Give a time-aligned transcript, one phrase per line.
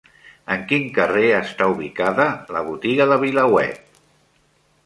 [0.53, 4.01] En quin carrer està ubicada la Botiga de VilaWeb?